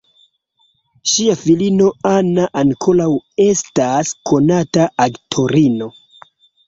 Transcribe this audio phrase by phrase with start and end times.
[1.09, 3.09] Ŝia filino Anna ankaŭ
[3.47, 5.91] estas konata aktorino.